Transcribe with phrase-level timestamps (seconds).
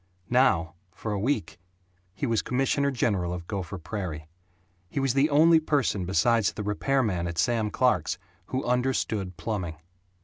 [0.31, 1.59] Now, for a week,
[2.15, 4.27] he was commissioner general of Gopher Prairie.
[4.89, 8.17] He was the only person besides the repairman at Sam Clark's
[8.47, 9.75] who understood plumbing.